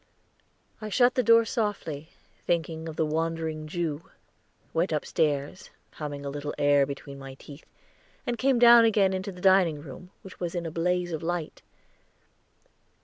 [0.81, 2.09] I shut the door softly,
[2.47, 4.09] thinking of the Wandering Jew,
[4.73, 7.67] went upstairs, humming a little air between my teeth,
[8.25, 11.61] and came down again into the dining room, which was in a blaze of light.